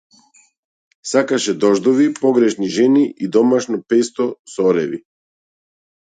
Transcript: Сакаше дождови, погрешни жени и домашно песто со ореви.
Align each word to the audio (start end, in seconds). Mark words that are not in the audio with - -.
Сакаше 1.09 1.53
дождови, 1.63 2.07
погрешни 2.21 2.69
жени 2.77 3.03
и 3.27 3.29
домашно 3.37 3.77
песто 3.93 4.25
со 4.55 4.65
ореви. 4.71 4.99